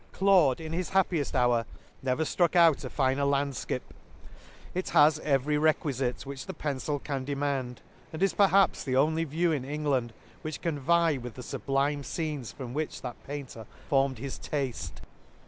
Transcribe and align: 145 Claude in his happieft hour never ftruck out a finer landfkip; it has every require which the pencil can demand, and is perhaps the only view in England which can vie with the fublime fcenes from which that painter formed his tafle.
145 0.17 0.19
Claude 0.19 0.59
in 0.59 0.73
his 0.73 0.89
happieft 0.89 1.35
hour 1.35 1.63
never 2.01 2.23
ftruck 2.23 2.55
out 2.55 2.83
a 2.83 2.89
finer 2.89 3.21
landfkip; 3.21 3.81
it 4.73 4.89
has 4.89 5.19
every 5.19 5.59
require 5.59 6.11
which 6.23 6.47
the 6.47 6.55
pencil 6.55 6.97
can 6.97 7.23
demand, 7.23 7.81
and 8.11 8.23
is 8.23 8.33
perhaps 8.33 8.83
the 8.83 8.95
only 8.95 9.25
view 9.25 9.51
in 9.51 9.63
England 9.63 10.11
which 10.41 10.59
can 10.59 10.79
vie 10.79 11.17
with 11.17 11.35
the 11.35 11.43
fublime 11.43 12.01
fcenes 12.01 12.51
from 12.51 12.73
which 12.73 13.03
that 13.03 13.23
painter 13.27 13.67
formed 13.89 14.17
his 14.17 14.39
tafle. 14.39 14.91